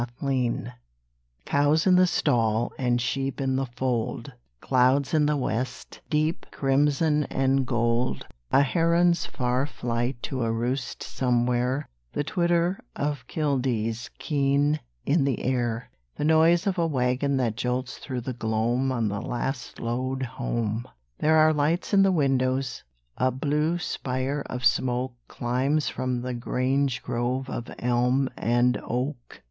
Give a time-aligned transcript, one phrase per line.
[0.01, 0.69] Harvest
[1.45, 7.25] Cows in the stall and sheep in the fold; Clouds in the west, deep crimson
[7.25, 14.79] and gold; A heron's far flight to a roost somewhere; The twitter of killdees keen
[15.05, 19.21] in the air; The noise of a wagon that jolts through the gloam On the
[19.21, 20.87] last load home.
[21.19, 22.83] There are lights in the windows;
[23.17, 29.39] a blue spire of smoke Climbs from the grange grove of elm and oak.